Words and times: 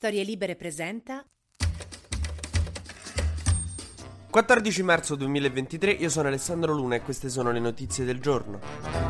Storie 0.00 0.24
Libere 0.24 0.56
presenta 0.56 1.22
14 4.30 4.82
marzo 4.82 5.14
2023, 5.14 5.90
io 5.90 6.08
sono 6.08 6.28
Alessandro 6.28 6.72
Luna 6.72 6.94
e 6.94 7.02
queste 7.02 7.28
sono 7.28 7.50
le 7.50 7.60
notizie 7.60 8.06
del 8.06 8.18
giorno. 8.18 9.09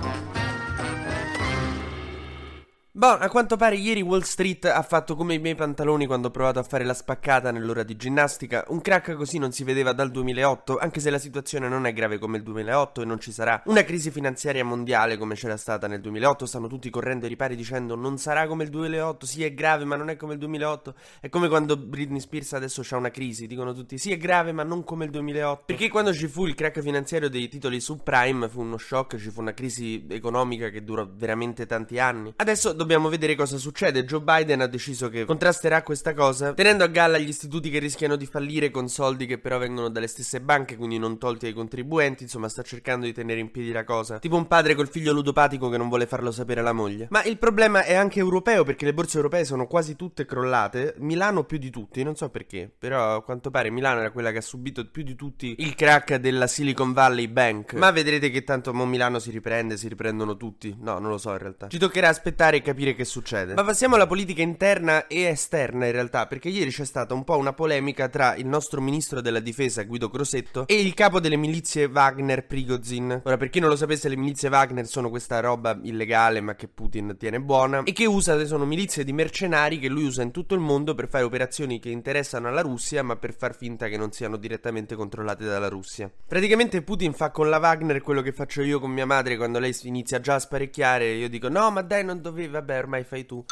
Boh, 3.00 3.16
a 3.16 3.30
quanto 3.30 3.56
pare 3.56 3.76
ieri 3.76 4.02
Wall 4.02 4.21
Street 4.21 4.66
ha 4.66 4.82
fatto 4.82 5.16
come 5.16 5.32
i 5.32 5.38
miei 5.38 5.54
pantaloni 5.54 6.04
quando 6.04 6.28
ho 6.28 6.30
provato 6.30 6.58
a 6.58 6.62
fare 6.62 6.85
la 6.85 6.92
spaccata 6.92 7.50
nell'ora 7.50 7.82
di 7.82 7.96
ginnastica. 7.96 8.62
Un 8.69 8.82
crack 8.82 9.14
così 9.14 9.38
non 9.38 9.53
si 9.53 9.64
vedeva 9.64 9.94
dal 9.94 10.10
2008, 10.10 10.76
anche 10.76 11.00
se 11.00 11.08
la 11.08 11.18
situazione 11.18 11.67
non 11.67 11.86
è 11.86 11.94
grave 11.94 12.18
come 12.18 12.36
il 12.36 12.42
2008 12.42 13.00
e 13.00 13.04
non 13.06 13.18
ci 13.18 13.32
sarà 13.32 13.63
una 13.64 13.85
crisi 13.85 14.10
finanziaria 14.10 14.67
mondiale 14.67 15.17
come 15.17 15.35
c'era 15.35 15.56
stata 15.56 15.86
nel 15.86 16.02
2008. 16.02 16.45
Stanno 16.45 16.66
tutti 16.66 16.91
correndo 16.91 17.24
ai 17.24 17.30
ripari 17.30 17.56
dicendo 17.56 17.95
non 17.95 18.18
sarà 18.18 18.46
come 18.46 18.64
il 18.64 18.68
2008, 18.68 19.24
sì 19.24 19.45
è 19.45 19.55
grave 19.55 19.87
ma 19.87 19.96
non 19.96 20.10
è 20.10 20.16
come 20.16 20.34
il 20.34 20.38
2008. 20.41 20.95
È 21.20 21.30
come 21.30 21.48
quando 21.48 21.78
Britney 21.78 22.20
Spears 22.20 22.52
adesso 22.52 22.82
c'ha 22.84 22.98
una 22.98 23.10
crisi, 23.10 23.46
dicono 23.46 23.73
tutti 23.73 23.96
sì 23.96 24.12
è 24.12 24.18
grave 24.18 24.52
ma 24.52 24.62
non 24.62 24.84
come 24.84 25.06
il 25.06 25.10
2008. 25.10 25.62
Perché 25.64 25.88
quando 25.88 26.12
ci 26.12 26.28
fu 26.28 26.45
il 26.45 26.54
crack 26.54 26.82
finanziario 26.82 27.30
dei 27.30 27.48
titoli 27.48 27.80
subprime 27.80 28.46
fu 28.46 28.60
uno 28.60 28.76
shock, 28.76 29.16
ci 29.16 29.30
fu 29.30 29.40
una 29.40 29.54
crisi 29.54 30.04
economica 30.10 30.68
che 30.68 30.84
durò 30.84 31.09
veramente 31.10 31.64
tanti 31.64 31.98
anni. 31.98 32.34
Adesso 32.37 32.74
dobbiamo 32.74 32.88
dobbiamo 32.90 33.08
vedere 33.08 33.36
cosa 33.36 33.56
succede. 33.56 34.04
Joe 34.04 34.20
Biden 34.20 34.62
ha 34.62 34.66
deciso 34.66 35.08
che 35.08 35.24
contrasterà 35.24 35.84
questa 35.84 36.12
cosa 36.12 36.54
tenendo 36.54 36.82
a 36.82 36.88
galla 36.88 37.18
gli 37.18 37.28
istituti 37.28 37.70
che 37.70 37.78
rischiano 37.78 38.16
di 38.16 38.26
fallire 38.26 38.70
con 38.72 38.88
soldi 38.88 39.26
che 39.26 39.38
però 39.38 39.58
vengono 39.58 39.88
dalle 39.90 40.08
stesse 40.08 40.40
banche, 40.40 40.76
quindi 40.76 40.98
non 40.98 41.16
tolti 41.16 41.46
ai 41.46 41.52
contribuenti. 41.52 42.24
Insomma, 42.24 42.48
sta 42.48 42.62
cercando 42.62 43.06
di 43.06 43.12
tenere 43.12 43.38
in 43.38 43.52
piedi 43.52 43.70
la 43.70 43.84
cosa. 43.84 44.18
Tipo 44.18 44.34
un 44.34 44.48
padre 44.48 44.74
col 44.74 44.88
figlio 44.88 45.12
ludopatico 45.12 45.68
che 45.68 45.76
non 45.76 45.88
vuole 45.88 46.06
farlo 46.06 46.32
sapere 46.32 46.58
alla 46.58 46.72
moglie. 46.72 47.06
Ma 47.10 47.22
il 47.22 47.38
problema 47.38 47.84
è 47.84 47.95
anche 47.95 48.18
europeo 48.18 48.64
perché 48.64 48.84
le 48.86 48.95
borse 48.95 49.18
europee 49.18 49.45
sono 49.45 49.68
quasi 49.68 49.95
tutte 49.95 50.26
crollate. 50.26 50.95
Milano 50.98 51.45
più 51.45 51.59
di 51.59 51.70
tutti, 51.70 52.02
non 52.02 52.16
so 52.16 52.28
perché. 52.28 52.68
Però 52.76 53.14
a 53.14 53.22
quanto 53.22 53.52
pare 53.52 53.70
Milano 53.70 54.00
era 54.00 54.10
quella 54.10 54.32
che 54.32 54.38
ha 54.38 54.42
subito 54.42 54.84
più 54.90 55.04
di 55.04 55.15
tutti 55.15 55.54
il 55.59 55.76
crack 55.76 56.16
della 56.16 56.48
Silicon 56.48 56.93
Valley 56.93 57.28
Bank. 57.28 57.74
Ma 57.74 57.93
vedrete 57.93 58.30
che 58.30 58.43
tanto 58.43 58.74
mo 58.74 58.84
Milano 58.84 59.20
si 59.20 59.30
riprende, 59.30 59.76
si 59.76 59.87
riprendono 59.87 60.37
tutti. 60.37 60.76
No, 60.80 60.98
non 60.98 61.10
lo 61.10 61.18
so 61.18 61.30
in 61.30 61.38
realtà. 61.38 61.68
Ci 61.68 61.78
toccherà 61.78 62.09
aspettare 62.09 62.56
e 62.56 62.62
capire 62.62 62.79
capire 62.80 62.95
che 62.95 63.04
succede. 63.04 63.54
Ma 63.54 63.64
passiamo 63.64 63.95
alla 63.95 64.06
politica 64.06 64.41
interna 64.41 65.06
e 65.06 65.23
esterna 65.25 65.86
in 65.86 65.92
realtà, 65.92 66.27
perché 66.27 66.48
ieri 66.48 66.70
c'è 66.70 66.84
stata 66.84 67.12
un 67.12 67.25
po' 67.25 67.37
una 67.37 67.53
polemica 67.53 68.09
tra 68.09 68.34
il 68.37 68.47
nostro 68.47 68.81
ministro 68.81 69.20
della 69.20 69.41
difesa 69.41 69.83
Guido 69.83 70.09
Crosetto 70.09 70.67
e 70.67 70.81
il 70.81 70.95
capo 70.95 71.20
delle 71.20 71.37
milizie 71.37 71.84
Wagner 71.84 72.47
Prigozhin. 72.47 73.22
Ora, 73.25 73.37
per 73.37 73.50
chi 73.50 73.61
non 73.61 73.69
lo 73.69 73.77
sapesse, 73.77 74.09
le 74.09 74.17
milizie 74.17 74.48
Wagner 74.48 74.87
sono 74.87 75.11
questa 75.11 75.41
roba 75.41 75.78
illegale 75.83 76.41
ma 76.41 76.55
che 76.55 76.69
Putin 76.69 77.17
tiene 77.19 77.41
buona 77.41 77.83
e 77.84 77.92
che 77.92 78.06
usa, 78.06 78.42
sono 78.47 78.64
milizie 78.64 79.05
di 79.05 79.12
mercenari 79.12 79.78
che 79.78 79.89
lui 79.89 80.05
usa 80.05 80.22
in 80.22 80.31
tutto 80.31 80.55
il 80.55 80.61
mondo 80.61 80.94
per 80.94 81.09
fare 81.09 81.25
operazioni 81.25 81.78
che 81.78 81.91
interessano 81.91 82.48
alla 82.48 82.62
Russia 82.62 83.03
ma 83.03 83.17
per 83.17 83.34
far 83.34 83.55
finta 83.55 83.89
che 83.89 83.97
non 83.97 84.12
siano 84.12 84.37
direttamente 84.37 84.94
controllate 84.94 85.44
dalla 85.44 85.69
Russia. 85.69 86.11
Praticamente 86.27 86.83
Putin 86.83 87.12
fa 87.12 87.31
con 87.31 87.48
la 87.50 87.59
Wagner 87.59 88.00
quello 88.00 88.22
che 88.22 88.33
faccio 88.33 88.62
io 88.62 88.81
con 88.81 88.91
mia 88.91 89.06
madre 89.06 89.37
quando 89.37 89.59
lei 89.59 89.77
inizia 89.83 90.20
già 90.20 90.34
a 90.34 90.39
sparecchiare, 90.39 91.12
io 91.12 91.28
dico 91.28 91.48
no 91.48 91.70
ma 91.70 91.83
dai 91.83 92.05
non 92.05 92.20
dovevi, 92.20 92.48
vabbè 92.48 92.70
ormai 92.79 93.05
fai 93.05 93.25
tu. 93.25 93.45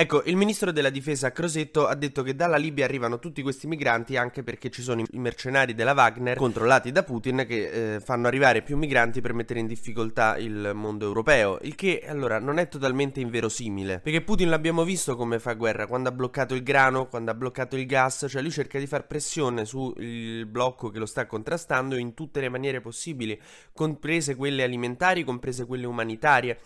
Ecco, 0.00 0.22
il 0.24 0.36
ministro 0.36 0.72
della 0.72 0.88
difesa 0.88 1.30
Crosetto 1.30 1.86
ha 1.86 1.94
detto 1.94 2.22
che 2.22 2.34
dalla 2.34 2.56
Libia 2.56 2.86
arrivano 2.86 3.18
tutti 3.18 3.42
questi 3.42 3.66
migranti 3.66 4.16
anche 4.16 4.42
perché 4.42 4.70
ci 4.70 4.80
sono 4.80 5.02
i 5.02 5.18
mercenari 5.18 5.74
della 5.74 5.92
Wagner 5.92 6.38
controllati 6.38 6.90
da 6.90 7.02
Putin 7.02 7.44
che 7.46 7.96
eh, 7.96 8.00
fanno 8.00 8.26
arrivare 8.26 8.62
più 8.62 8.78
migranti 8.78 9.20
per 9.20 9.34
mettere 9.34 9.60
in 9.60 9.66
difficoltà 9.66 10.38
il 10.38 10.70
mondo 10.72 11.04
europeo. 11.04 11.58
Il 11.60 11.74
che 11.74 12.02
allora 12.08 12.38
non 12.38 12.56
è 12.56 12.68
totalmente 12.68 13.20
inverosimile. 13.20 14.00
Perché 14.00 14.22
Putin 14.22 14.48
l'abbiamo 14.48 14.84
visto 14.84 15.16
come 15.16 15.38
fa 15.38 15.52
guerra 15.52 15.86
quando 15.86 16.08
ha 16.08 16.12
bloccato 16.12 16.54
il 16.54 16.62
grano, 16.62 17.06
quando 17.06 17.32
ha 17.32 17.34
bloccato 17.34 17.76
il 17.76 17.84
gas, 17.84 18.24
cioè 18.26 18.40
lui 18.40 18.52
cerca 18.52 18.78
di 18.78 18.86
far 18.86 19.06
pressione 19.06 19.66
sul 19.66 20.46
blocco 20.46 20.88
che 20.88 20.98
lo 20.98 21.04
sta 21.04 21.26
contrastando 21.26 21.94
in 21.96 22.14
tutte 22.14 22.40
le 22.40 22.48
maniere 22.48 22.80
possibili, 22.80 23.38
comprese 23.74 24.34
quelle 24.34 24.62
alimentari, 24.62 25.24
comprese 25.24 25.66
quelle 25.66 25.84
umanitarie. 25.84 26.58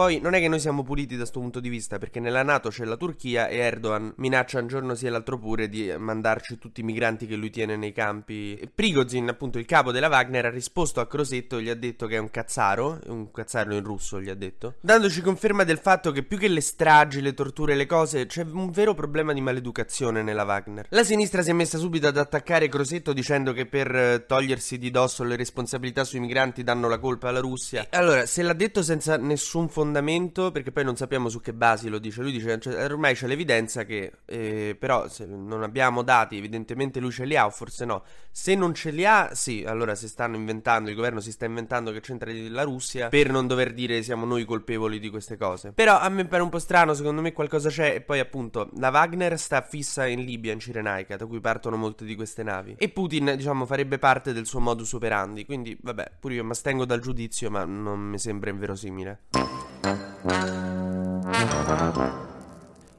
Poi 0.00 0.18
non 0.18 0.32
è 0.32 0.40
che 0.40 0.48
noi 0.48 0.60
siamo 0.60 0.82
puliti 0.82 1.12
da 1.12 1.18
questo 1.18 1.40
punto 1.40 1.60
di 1.60 1.68
vista, 1.68 1.98
perché 1.98 2.20
nella 2.20 2.42
Nato 2.42 2.70
c'è 2.70 2.86
la 2.86 2.96
Turchia 2.96 3.48
e 3.48 3.58
Erdogan 3.58 4.14
minaccia 4.16 4.58
un 4.58 4.66
giorno 4.66 4.94
sì 4.94 5.04
e 5.04 5.10
l'altro 5.10 5.38
pure 5.38 5.68
di 5.68 5.92
mandarci 5.94 6.56
tutti 6.56 6.80
i 6.80 6.84
migranti 6.84 7.26
che 7.26 7.36
lui 7.36 7.50
tiene 7.50 7.76
nei 7.76 7.92
campi. 7.92 8.58
Prigozhin, 8.74 9.28
appunto 9.28 9.58
il 9.58 9.66
capo 9.66 9.92
della 9.92 10.08
Wagner, 10.08 10.46
ha 10.46 10.50
risposto 10.50 11.00
a 11.00 11.06
Crosetto 11.06 11.58
e 11.58 11.64
gli 11.64 11.68
ha 11.68 11.74
detto 11.74 12.06
che 12.06 12.16
è 12.16 12.18
un 12.18 12.30
cazzaro, 12.30 12.98
un 13.08 13.30
cazzaro 13.30 13.74
in 13.74 13.84
russo 13.84 14.22
gli 14.22 14.30
ha 14.30 14.34
detto, 14.34 14.76
dandoci 14.80 15.20
conferma 15.20 15.64
del 15.64 15.76
fatto 15.76 16.12
che 16.12 16.22
più 16.22 16.38
che 16.38 16.48
le 16.48 16.62
stragi, 16.62 17.20
le 17.20 17.34
torture 17.34 17.74
le 17.74 17.84
cose, 17.84 18.24
c'è 18.24 18.46
un 18.50 18.70
vero 18.70 18.94
problema 18.94 19.34
di 19.34 19.42
maleducazione 19.42 20.22
nella 20.22 20.44
Wagner. 20.44 20.86
La 20.88 21.04
sinistra 21.04 21.42
si 21.42 21.50
è 21.50 21.52
messa 21.52 21.76
subito 21.76 22.06
ad 22.06 22.16
attaccare 22.16 22.70
Crosetto 22.70 23.12
dicendo 23.12 23.52
che 23.52 23.66
per 23.66 23.94
eh, 23.94 24.24
togliersi 24.26 24.78
di 24.78 24.90
dosso 24.90 25.24
le 25.24 25.36
responsabilità 25.36 26.04
sui 26.04 26.20
migranti 26.20 26.62
danno 26.62 26.88
la 26.88 26.98
colpa 26.98 27.28
alla 27.28 27.40
Russia. 27.40 27.86
E 27.90 27.98
allora, 27.98 28.24
se 28.24 28.40
l'ha 28.40 28.54
detto 28.54 28.82
senza 28.82 29.18
nessun 29.18 29.68
fondamento 29.68 29.88
fondamento, 29.90 30.52
perché 30.52 30.70
poi 30.70 30.84
non 30.84 30.96
sappiamo 30.96 31.28
su 31.28 31.40
che 31.40 31.52
basi 31.52 31.88
lo 31.88 31.98
dice. 31.98 32.22
Lui 32.22 32.30
dice, 32.30 32.58
cioè, 32.60 32.84
ormai 32.84 33.14
c'è 33.14 33.26
l'evidenza 33.26 33.84
che, 33.84 34.12
eh, 34.24 34.76
però 34.78 35.08
se 35.08 35.26
non 35.26 35.62
abbiamo 35.64 36.02
dati, 36.02 36.36
evidentemente 36.36 37.00
lui 37.00 37.10
ce 37.10 37.24
li 37.24 37.36
ha 37.36 37.44
o 37.44 37.50
forse 37.50 37.84
no. 37.84 38.04
Se 38.30 38.54
non 38.54 38.72
ce 38.72 38.90
li 38.90 39.04
ha, 39.04 39.34
sì, 39.34 39.64
allora 39.66 39.96
si 39.96 40.08
stanno 40.08 40.36
inventando, 40.36 40.90
il 40.90 40.96
governo 40.96 41.18
si 41.20 41.32
sta 41.32 41.44
inventando 41.44 41.90
che 41.90 42.00
c'entra 42.00 42.30
la 42.32 42.62
Russia 42.62 43.08
per 43.08 43.30
non 43.30 43.48
dover 43.48 43.74
dire 43.74 44.02
siamo 44.02 44.24
noi 44.24 44.44
colpevoli 44.44 45.00
di 45.00 45.10
queste 45.10 45.36
cose. 45.36 45.72
Però 45.72 45.98
a 45.98 46.08
me 46.08 46.24
pare 46.26 46.42
un 46.42 46.48
po' 46.48 46.60
strano, 46.60 46.94
secondo 46.94 47.20
me 47.20 47.32
qualcosa 47.32 47.68
c'è 47.68 47.94
e 47.96 48.00
poi 48.00 48.20
appunto 48.20 48.70
la 48.76 48.90
Wagner 48.90 49.38
sta 49.38 49.60
fissa 49.62 50.06
in 50.06 50.24
Libia, 50.24 50.52
in 50.52 50.60
Cirenaica, 50.60 51.16
da 51.16 51.26
cui 51.26 51.40
partono 51.40 51.76
molte 51.76 52.04
di 52.04 52.14
queste 52.14 52.44
navi. 52.44 52.76
E 52.78 52.88
Putin, 52.90 53.34
diciamo, 53.36 53.66
farebbe 53.66 53.98
parte 53.98 54.32
del 54.32 54.46
suo 54.46 54.60
modus 54.60 54.92
operandi, 54.92 55.44
quindi 55.44 55.76
vabbè, 55.80 56.12
pure 56.20 56.34
io 56.34 56.44
mi 56.44 56.52
astengo 56.52 56.84
dal 56.84 57.00
giudizio, 57.00 57.50
ma 57.50 57.64
non 57.64 57.98
mi 57.98 58.18
sembra 58.18 58.50
inverosimile. 58.50 59.79
Thank 60.22 61.96
you. 61.96 62.29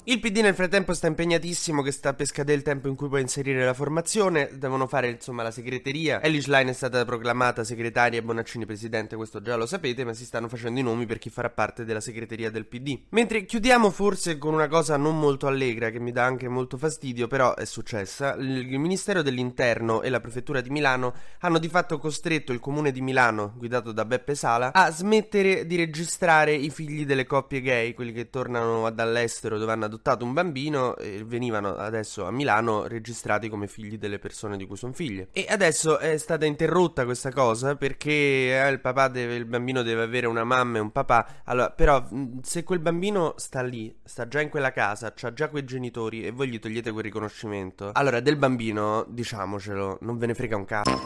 Il 0.03 0.19
PD 0.19 0.39
nel 0.39 0.55
frattempo 0.55 0.95
sta 0.95 1.05
impegnatissimo 1.05 1.83
che 1.83 1.91
sta 1.91 2.15
per 2.15 2.25
scadere 2.25 2.57
il 2.57 2.63
tempo 2.63 2.87
in 2.87 2.95
cui 2.95 3.07
può 3.07 3.19
inserire 3.19 3.63
la 3.63 3.75
formazione, 3.75 4.49
devono 4.53 4.87
fare 4.87 5.09
insomma 5.11 5.43
la 5.43 5.51
segreteria. 5.51 6.23
Elish 6.23 6.47
Line 6.47 6.71
è 6.71 6.73
stata 6.73 7.05
proclamata 7.05 7.63
segretaria 7.63 8.17
e 8.17 8.23
Bonaccini 8.23 8.65
presidente, 8.65 9.15
questo 9.15 9.43
già 9.43 9.55
lo 9.55 9.67
sapete, 9.67 10.03
ma 10.03 10.13
si 10.13 10.25
stanno 10.25 10.47
facendo 10.47 10.79
i 10.79 10.83
nomi 10.83 11.05
per 11.05 11.19
chi 11.19 11.29
farà 11.29 11.51
parte 11.51 11.85
della 11.85 11.99
segreteria 11.99 12.49
del 12.49 12.65
PD. 12.65 12.99
Mentre 13.09 13.45
chiudiamo 13.45 13.91
forse 13.91 14.39
con 14.39 14.55
una 14.55 14.67
cosa 14.67 14.97
non 14.97 15.19
molto 15.19 15.45
allegra 15.45 15.91
che 15.91 15.99
mi 15.99 16.11
dà 16.11 16.25
anche 16.25 16.47
molto 16.47 16.77
fastidio, 16.77 17.27
però 17.27 17.53
è 17.53 17.65
successa. 17.65 18.33
Il 18.39 18.79
Ministero 18.79 19.21
dell'Interno 19.21 20.01
e 20.01 20.09
la 20.09 20.19
Prefettura 20.19 20.61
di 20.61 20.71
Milano 20.71 21.13
hanno 21.41 21.59
di 21.59 21.69
fatto 21.69 21.99
costretto 21.99 22.51
il 22.51 22.59
comune 22.59 22.91
di 22.91 23.01
Milano, 23.01 23.53
guidato 23.55 23.91
da 23.91 24.03
Beppe 24.05 24.33
Sala, 24.33 24.73
a 24.73 24.89
smettere 24.89 25.67
di 25.67 25.75
registrare 25.75 26.55
i 26.55 26.71
figli 26.71 27.05
delle 27.05 27.27
coppie 27.27 27.61
gay, 27.61 27.93
quelli 27.93 28.13
che 28.13 28.31
tornano 28.31 28.89
dall'estero 28.89 29.59
dove 29.59 29.71
hanno 29.71 29.89
adottato 29.91 30.23
un 30.23 30.31
bambino 30.33 30.95
e 30.95 31.23
venivano 31.25 31.75
adesso 31.75 32.25
a 32.25 32.31
Milano 32.31 32.87
registrati 32.87 33.49
come 33.49 33.67
figli 33.67 33.97
delle 33.97 34.19
persone 34.19 34.55
di 34.55 34.65
cui 34.65 34.77
sono 34.77 34.93
figlie. 34.93 35.27
E 35.33 35.45
adesso 35.49 35.99
è 35.99 36.17
stata 36.17 36.45
interrotta 36.45 37.03
questa 37.03 37.31
cosa 37.31 37.75
perché 37.75 38.11
eh, 38.11 38.69
il 38.69 38.79
deve, 39.11 39.35
il 39.35 39.45
bambino 39.45 39.81
deve 39.83 40.03
avere 40.03 40.27
una 40.27 40.45
mamma 40.45 40.77
e 40.77 40.81
un 40.81 40.91
papà. 40.91 41.41
Allora, 41.45 41.69
però, 41.71 42.07
se 42.41 42.63
quel 42.63 42.79
bambino 42.79 43.33
sta 43.37 43.61
lì, 43.61 43.93
sta 44.03 44.27
già 44.27 44.39
in 44.41 44.49
quella 44.49 44.71
casa, 44.71 45.13
ha 45.19 45.33
già 45.33 45.49
quei 45.49 45.65
genitori 45.65 46.25
e 46.25 46.31
voi 46.31 46.47
gli 46.47 46.59
togliete 46.59 46.91
quel 46.91 47.03
riconoscimento, 47.03 47.91
allora 47.93 48.19
del 48.19 48.37
bambino, 48.37 49.05
diciamocelo, 49.09 49.97
non 50.01 50.17
ve 50.17 50.25
ne 50.27 50.33
frega 50.33 50.55
un 50.55 50.65
cazzo. 50.65 50.99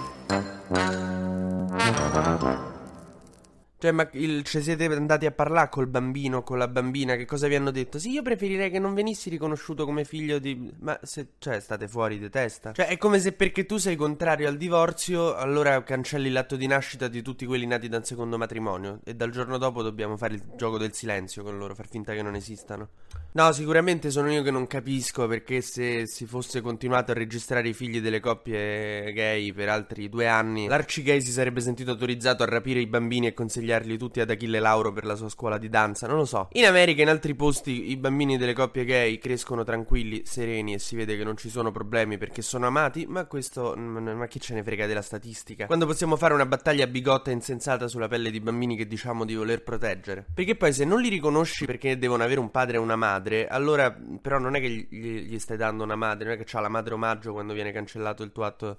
Cioè, 3.86 3.94
ma 3.94 4.10
il, 4.14 4.42
cioè, 4.42 4.64
siete 4.64 4.86
andati 4.86 5.28
a 5.28 5.32
parlare 5.32 5.70
col 5.70 5.86
bambino, 5.86 6.42
con 6.42 6.58
la 6.58 6.68
bambina, 6.68 7.16
che 7.16 7.26
cosa 7.26 7.48
vi 7.48 7.54
hanno 7.54 7.70
detto? 7.70 8.00
Sì, 8.00 8.10
io 8.10 8.24
preferirei 8.24 8.72
che 8.72 8.80
non 8.80 8.96
venissi 8.96 9.30
riconosciuto 9.30 9.86
come 9.86 10.06
figlio 10.06 10.40
di... 10.40 10.74
Ma 10.80 11.00
se, 11.04 11.34
cioè, 11.38 11.60
state 11.60 11.88
fuori 11.88 12.18
di 12.18 12.28
testa? 12.32 12.72
Cioè, 12.72 12.88
è 12.88 12.98
come 12.98 13.20
se 13.20 13.34
perché 13.34 13.68
tu 13.68 13.78
sei 13.78 13.96
contrario 13.96 14.48
al 14.48 14.58
divorzio, 14.58 15.36
allora 15.36 15.84
cancelli 15.84 16.32
l'atto 16.32 16.56
di 16.56 16.66
nascita 16.66 17.08
di 17.08 17.22
tutti 17.22 17.46
quelli 17.46 17.68
nati 17.68 17.88
da 17.88 17.98
un 17.98 18.06
secondo 18.06 18.40
matrimonio. 18.40 19.02
E 19.04 19.14
dal 19.14 19.30
giorno 19.30 19.60
dopo 19.60 19.84
dobbiamo 19.84 20.18
fare 20.18 20.34
il 20.34 20.42
gioco 20.56 20.80
del 20.80 20.94
silenzio 20.94 21.44
con 21.44 21.56
loro, 21.60 21.76
far 21.76 21.88
finta 21.88 22.14
che 22.14 22.24
non 22.24 22.34
esistano. 22.34 22.90
No, 23.36 23.52
sicuramente 23.52 24.12
sono 24.12 24.32
io 24.32 24.44
che 24.44 24.52
non 24.52 24.66
capisco 24.66 25.28
perché 25.28 25.60
se 25.60 26.08
si 26.08 26.26
fosse 26.26 26.62
continuato 26.62 27.12
a 27.12 27.16
registrare 27.16 27.68
i 27.68 27.74
figli 27.74 28.00
delle 28.00 28.22
coppie 28.22 29.12
gay 29.12 29.52
per 29.52 29.68
altri 29.68 30.08
due 30.08 30.26
anni, 30.26 30.68
l'arcigay 30.68 31.22
si 31.22 31.32
sarebbe 31.32 31.60
sentito 31.60 31.92
autorizzato 31.92 32.44
a 32.44 32.46
rapire 32.46 32.80
i 32.80 32.88
bambini 32.88 33.28
e 33.28 33.34
consigliare 33.34 33.75
inviarli 33.76 33.98
tutti 33.98 34.20
ad 34.22 34.30
Achille 34.30 34.60
Lauro 34.60 34.92
per 34.92 35.06
la 35.06 35.16
sua 35.16 35.30
scuola 35.30 35.58
di 35.58 35.70
danza, 35.70 36.08
non 36.08 36.18
lo 36.18 36.26
so. 36.26 36.48
In 36.54 36.66
America 36.66 37.00
e 37.00 37.04
in 37.04 37.10
altri 37.10 37.36
posti 37.36 37.92
i 37.92 37.98
bambini 37.98 38.38
delle 38.38 38.54
coppie 38.54 38.86
gay 38.86 39.18
crescono 39.18 39.64
tranquilli, 39.64 40.24
sereni 40.26 40.74
e 40.74 40.80
si 40.80 40.96
vede 40.96 41.18
che 41.18 41.24
non 41.24 41.36
ci 41.38 41.50
sono 41.50 41.72
problemi 41.72 42.18
perché 42.18 42.42
sono 42.42 42.68
amati, 42.68 43.06
ma 43.08 43.26
questo 43.26 43.76
ma 43.76 44.28
chi 44.28 44.40
ce 44.40 44.54
ne 44.54 44.64
frega 44.64 44.86
della 44.88 45.02
statistica? 45.02 45.66
Quando 45.66 45.86
possiamo 45.86 46.16
fare 46.16 46.34
una 46.34 46.46
battaglia 46.46 46.88
bigotta 46.88 47.32
e 47.32 47.34
insensata 47.34 47.88
sulla 47.88 48.08
pelle 48.08 48.32
di 48.32 48.40
bambini 48.40 48.76
che 48.76 48.88
diciamo 48.88 49.26
di 49.26 49.36
voler 49.36 49.64
proteggere? 49.64 50.26
Perché 50.34 50.56
poi 50.56 50.72
se 50.74 50.86
non 50.86 51.02
li 51.02 51.10
riconosci 51.10 51.66
perché 51.66 51.98
devono 51.98 52.24
avere 52.24 52.40
un 52.40 52.52
padre 52.52 52.78
e 52.78 52.80
una 52.80 52.96
madre, 52.96 53.48
allora 53.48 53.96
però 54.22 54.40
non 54.40 54.56
è 54.56 54.60
che 54.60 54.70
gli, 54.70 54.88
gli 54.90 55.40
stai 55.40 55.58
dando 55.58 55.84
una 55.84 55.96
madre, 55.96 56.26
non 56.26 56.34
è 56.36 56.38
che 56.38 56.46
c'ha 56.46 56.60
la 56.60 56.70
madre 56.70 56.94
omaggio 56.94 57.34
quando 57.34 57.54
viene 57.54 57.72
cancellato 57.72 58.24
il 58.24 58.32
tuo 58.32 58.44
atto 58.44 58.76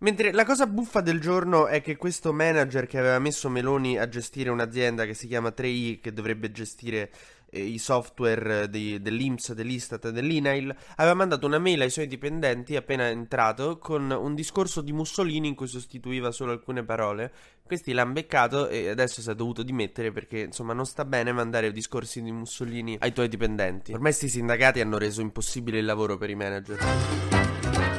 Mentre 0.00 0.30
la 0.32 0.44
cosa 0.44 0.68
buffa 0.68 1.00
del 1.00 1.18
giorno 1.18 1.66
è 1.66 1.82
che 1.82 1.96
questo 1.96 2.32
manager 2.32 2.86
che 2.86 2.98
aveva 2.98 3.18
messo 3.18 3.48
Meloni 3.48 3.98
a 3.98 4.08
gestire 4.08 4.48
un'azienda 4.48 5.04
che 5.04 5.14
si 5.14 5.26
chiama 5.26 5.48
3i, 5.48 5.98
che 6.00 6.12
dovrebbe 6.12 6.52
gestire 6.52 7.10
eh, 7.50 7.60
i 7.60 7.78
software 7.78 8.70
di, 8.70 9.02
dell'Inps, 9.02 9.54
dell'Istat 9.54 10.04
e 10.04 10.12
dell'INAIL, 10.12 10.72
aveva 10.96 11.14
mandato 11.14 11.46
una 11.46 11.58
mail 11.58 11.80
ai 11.80 11.90
suoi 11.90 12.06
dipendenti 12.06 12.76
appena 12.76 13.08
entrato 13.08 13.78
con 13.78 14.08
un 14.12 14.36
discorso 14.36 14.82
di 14.82 14.92
Mussolini 14.92 15.48
in 15.48 15.56
cui 15.56 15.66
sostituiva 15.66 16.30
solo 16.30 16.52
alcune 16.52 16.84
parole. 16.84 17.32
Questi 17.64 17.92
l'hanno 17.92 18.12
beccato 18.12 18.68
e 18.68 18.90
adesso 18.90 19.20
si 19.20 19.28
è 19.28 19.34
dovuto 19.34 19.64
dimettere 19.64 20.12
perché 20.12 20.38
insomma 20.38 20.74
non 20.74 20.86
sta 20.86 21.04
bene 21.04 21.32
mandare 21.32 21.72
discorsi 21.72 22.22
di 22.22 22.30
Mussolini 22.30 22.96
ai 23.00 23.12
tuoi 23.12 23.26
dipendenti. 23.26 23.90
Ormai 23.90 24.12
questi 24.12 24.28
sindacati 24.28 24.80
hanno 24.80 24.96
reso 24.96 25.20
impossibile 25.22 25.80
il 25.80 25.84
lavoro 25.84 26.16
per 26.16 26.30
i 26.30 26.36
manager. 26.36 27.57